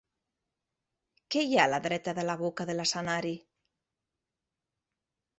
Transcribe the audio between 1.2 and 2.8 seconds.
Què hi ha a la dreta de la boca de